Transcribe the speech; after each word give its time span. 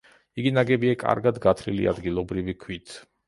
იგი 0.43 0.51
ნაგებია 0.53 0.95
კარგად 1.03 1.37
გათლილი 1.45 1.87
ადგილობრივი 1.93 2.57
ქვით. 2.65 2.97